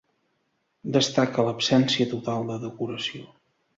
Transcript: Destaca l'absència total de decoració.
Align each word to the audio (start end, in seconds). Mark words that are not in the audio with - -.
Destaca 0.95 1.45
l'absència 1.49 2.07
total 2.15 2.49
de 2.51 2.59
decoració. 2.65 3.23